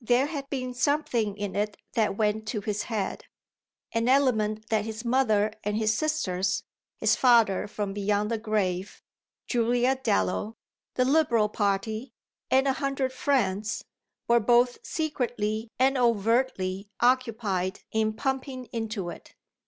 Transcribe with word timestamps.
There 0.00 0.26
had 0.26 0.48
been 0.48 0.74
something 0.74 1.36
in 1.36 1.56
it 1.56 1.76
that 1.94 2.16
went 2.16 2.46
to 2.46 2.60
his 2.60 2.84
head 2.84 3.24
an 3.90 4.08
element 4.08 4.68
that 4.68 4.84
his 4.84 5.04
mother 5.04 5.50
and 5.64 5.76
his 5.76 5.92
sisters, 5.92 6.62
his 6.98 7.16
father 7.16 7.66
from 7.66 7.92
beyond 7.92 8.30
the 8.30 8.38
grave, 8.38 9.02
Julia 9.48 9.96
Dallow, 9.96 10.54
the 10.94 11.04
Liberal 11.04 11.48
party 11.48 12.12
and 12.48 12.68
a 12.68 12.74
hundred 12.74 13.12
friends, 13.12 13.84
were 14.28 14.38
both 14.38 14.78
secretly 14.84 15.68
and 15.80 15.98
overtly 15.98 16.88
occupied 17.00 17.80
in 17.90 18.12
pumping 18.12 18.66
into 18.66 19.10
it. 19.10 19.34